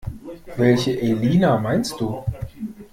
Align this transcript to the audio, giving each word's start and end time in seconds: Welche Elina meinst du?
Welche 0.57 0.99
Elina 0.99 1.59
meinst 1.59 1.99
du? 2.01 2.23